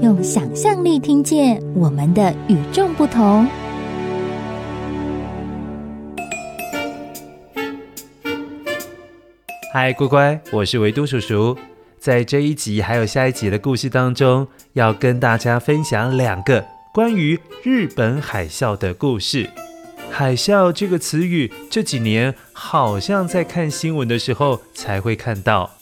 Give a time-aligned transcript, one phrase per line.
[0.00, 3.44] 用想象力听见我们的与众不同。
[9.72, 11.58] 嗨，乖乖，我是维都叔叔。
[11.98, 19.50] 在这一集还有下一集的故事当中，要跟大家分享两个关于日本海啸的故事。
[20.08, 25.72] 海啸这个词语这几年好像在看新闻的时候才会看到，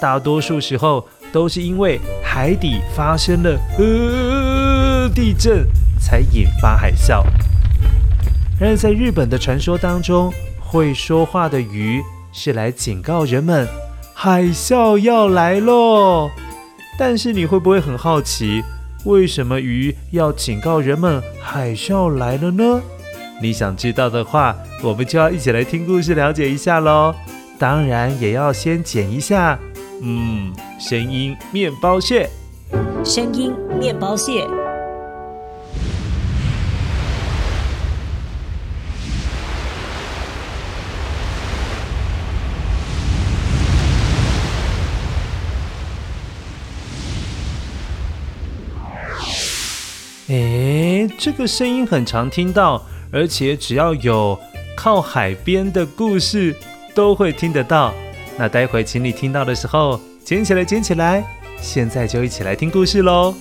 [0.00, 5.66] 大多数时候都是因为海底发生了呃地震
[5.98, 7.24] 才引发海啸。
[8.58, 13.66] 然而在日本的传说当中，会说话的鱼是来警告人们
[14.14, 16.30] 海啸要来喽。
[16.98, 18.62] 但是你会不会很好奇，
[19.04, 22.80] 为什么鱼要警告人们海啸来了呢？
[23.42, 27.14] 你想知道的话，我们就要一起来听故事，了解一下喽。
[27.58, 29.58] 当然，也要先剪一下，
[30.02, 32.28] 嗯，声音面包屑，
[33.04, 34.46] 声音面包屑。
[50.28, 52.82] 诶，这个声音很常听到。
[53.12, 54.38] 而且只要有
[54.76, 56.54] 靠海边的故事，
[56.94, 57.94] 都会听得到。
[58.38, 61.24] 那待会请你听到的时候，捡起来，捡起来。
[61.58, 63.34] 现在就一起来听故事喽。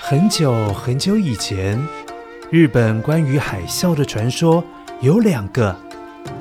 [0.00, 1.78] 很久很久以前。
[2.50, 4.64] 日本关于海啸的传说
[5.02, 5.76] 有两个，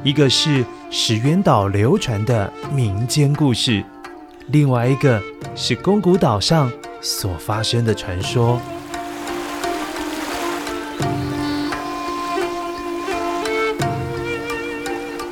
[0.03, 3.84] 一个是石原岛流传的民间故事，
[4.48, 5.22] 另外一个
[5.53, 6.72] 是宫古岛上
[7.02, 8.59] 所发生的传说。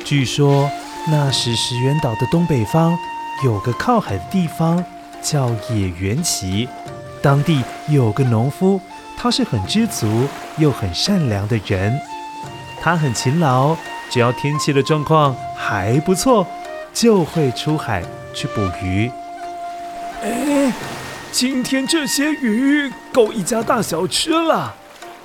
[0.04, 0.70] 据说
[1.08, 2.96] 那时石原岛的东北方
[3.42, 4.84] 有个靠海的地方
[5.22, 6.68] 叫野原崎，
[7.22, 8.78] 当地有个农夫。
[9.18, 10.28] 他是很知足
[10.58, 11.98] 又很善良的人，
[12.82, 13.74] 他很勤劳，
[14.08, 16.46] 只要天气的状况还不错，
[16.92, 18.02] 就会出海
[18.32, 19.10] 去捕鱼。
[20.22, 20.72] 哎，
[21.30, 24.74] 今天这些鱼够一家大小吃了。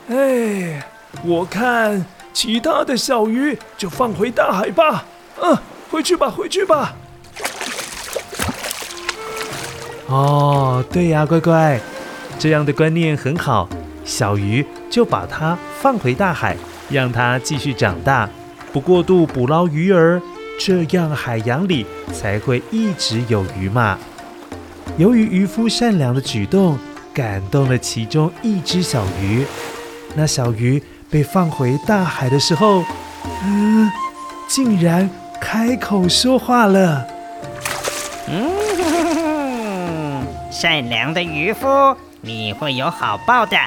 [0.09, 0.84] 哎，
[1.24, 5.06] 我看其他的小鱼就放回大海吧。
[5.42, 5.58] 嗯，
[5.90, 6.94] 回去吧，回去吧。
[10.08, 11.80] 哦，对呀，乖乖，
[12.38, 13.69] 这样的观念很好。
[14.03, 16.58] 小鱼就把它放回大海，
[16.90, 18.30] 让它继续长大，
[18.71, 20.21] 不过度捕捞鱼儿，
[20.59, 23.97] 这样海洋里才会一直有鱼嘛。
[24.97, 26.77] 由于渔夫善良的举动，
[27.13, 29.45] 感动了其中一只小鱼，
[30.15, 32.83] 那小鱼被放回大海的时候，
[33.43, 33.91] 嗯，
[34.47, 35.09] 竟然
[35.39, 37.05] 开口说话了。
[38.27, 41.67] 嗯，善良的渔夫，
[42.21, 43.57] 你会有好报的。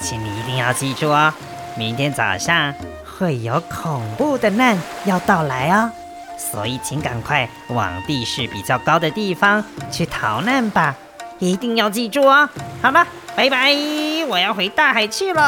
[0.00, 1.32] 请你一定要记住哦，
[1.76, 2.74] 明天早上
[3.22, 5.88] 会有恐怖的难要到来哦，
[6.36, 10.92] 所以请赶快往地势比较高的地方去逃难吧，
[11.38, 12.48] 一定要记住哦。
[12.82, 13.06] 好了，
[13.36, 13.72] 拜拜，
[14.26, 15.40] 我要回大海去喽。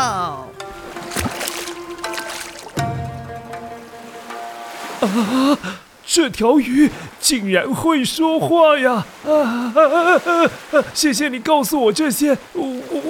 [5.00, 5.58] 啊！
[6.06, 9.04] 这条鱼竟然会说话呀！
[9.26, 9.32] 啊
[9.74, 10.84] 啊啊啊！
[10.94, 12.64] 谢谢你告诉我这些，我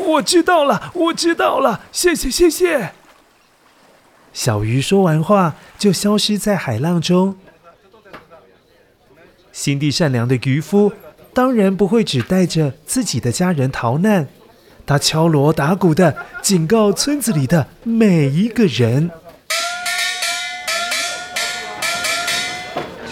[0.06, 2.94] 我知道了，我知道了，谢谢谢谢。
[4.34, 7.36] 小鱼说完话，就消失在海浪中。
[9.52, 10.92] 心地善良的渔夫
[11.32, 14.26] 当然不会只带着自己的家人逃难，
[14.84, 19.08] 他敲锣打鼓的警告村子里的每一个人。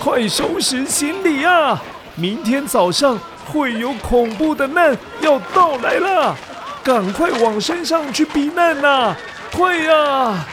[0.01, 1.81] 快收拾行李啊！
[2.17, 6.37] 明天早上会有恐怖的难要到来了，
[6.83, 9.15] 赶快往山上去避难呐！
[9.53, 10.45] 快呀！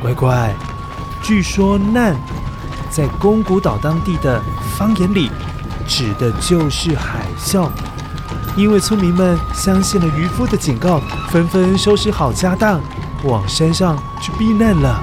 [0.00, 0.54] 乖乖，
[1.22, 2.16] 据说难
[2.88, 4.40] 在宫古岛当地的
[4.76, 5.30] 方言里，
[5.86, 7.68] 指的就是海啸。
[8.56, 11.00] 因为村民们相信了渔夫的警告，
[11.30, 12.80] 纷纷收拾好家当，
[13.24, 15.02] 往山上去避难了。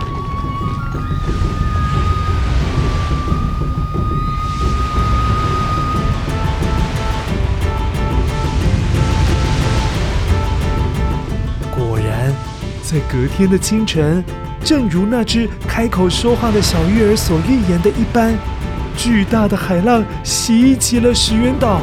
[11.78, 12.34] 果然，
[12.82, 14.24] 在隔天的清晨，
[14.66, 18.34] 正如那只开口说话的小鱼儿所预言的一般，
[18.98, 21.80] 巨大的海浪袭击了石原岛。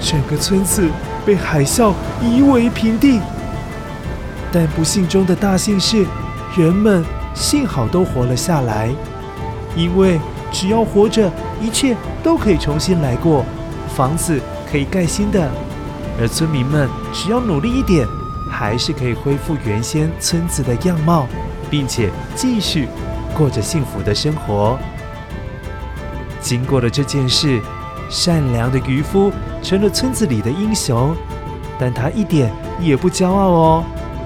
[0.00, 0.88] 整个村子
[1.24, 3.20] 被海啸夷为平地，
[4.50, 6.04] 但不幸中的大幸是，
[6.56, 8.90] 人们幸好都活了下来。
[9.76, 10.18] 因为
[10.50, 11.30] 只要活着，
[11.60, 13.44] 一切都可以重新来过，
[13.96, 14.40] 房子
[14.74, 15.48] 可以盖新的，
[16.18, 18.08] 而村民们只要努力一点，
[18.50, 21.28] 还是可以恢复原先村子的样貌，
[21.70, 22.88] 并且继续
[23.36, 24.76] 过着幸福的生活。
[26.40, 27.62] 经过了这件事，
[28.10, 29.30] 善良的渔夫
[29.62, 31.14] 成了村子里的英雄，
[31.78, 33.84] 但他一点也不骄傲哦，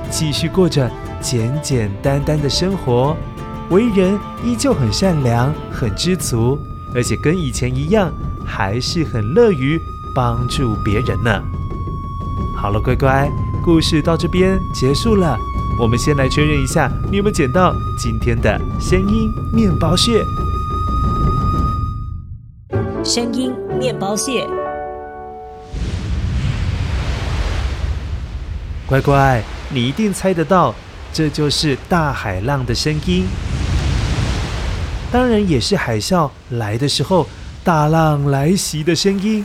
[0.09, 0.91] 继续过着
[1.21, 3.15] 简简单单的生活，
[3.69, 6.59] 为人依旧很善良、很知足，
[6.95, 8.11] 而且跟以前一样，
[8.47, 9.79] 还是很乐于
[10.15, 11.43] 帮助别人呢。
[12.57, 13.31] 好了，乖乖，
[13.65, 15.39] 故事到这边结束了，
[15.79, 20.25] 我们先来确认一下，你有没有捡到今天的声音面包屑？
[23.05, 24.47] 声音面包屑，
[28.87, 30.75] 乖乖，你一定猜得到，
[31.13, 33.25] 这就是大海浪的声音。
[35.11, 37.27] 当然，也是海啸来的时候，
[37.65, 39.45] 大浪来袭的声音。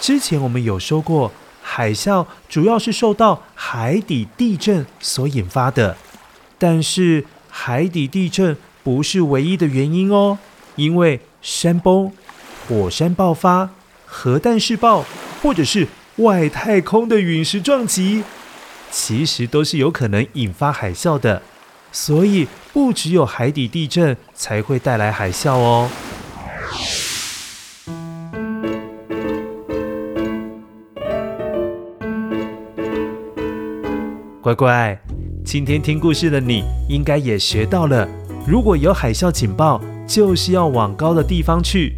[0.00, 1.30] 之前我们有说过，
[1.62, 5.96] 海啸主要是受到海底地震所引发的，
[6.58, 10.38] 但是海底地震不是唯一的原因哦，
[10.76, 12.10] 因为山崩。
[12.68, 13.68] 火山爆发、
[14.06, 15.04] 核弹试爆，
[15.42, 18.22] 或者是外太空的陨石撞击，
[18.92, 21.42] 其实都是有可能引发海啸的。
[21.90, 25.90] 所以，不只有海底地震才会带来海啸哦。
[34.42, 34.98] 乖乖，
[35.44, 38.08] 今天听故事的你应该也学到了，
[38.46, 41.92] 如果有海啸警报，就是要往高的地方去。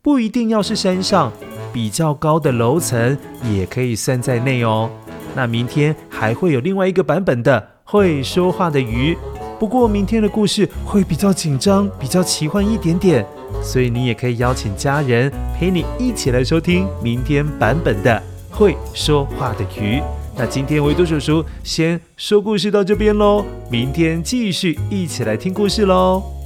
[0.00, 1.32] 不一定要是山上，
[1.72, 3.18] 比较高的楼层
[3.52, 4.88] 也可以算在内哦。
[5.34, 9.18] 那明天还会有另外一个版本的会说话的鱼，
[9.58, 13.26] 不过明天的故事会比较紧张，比较奇幻一点点，
[13.60, 18.22] 所以你也可以邀请家人陪你一起来收听明天版本的
[18.52, 20.00] 会说话的鱼。
[20.38, 26.37] 那今天维多叔叔先说故事到这边喽，明天继续一起来听故事喽。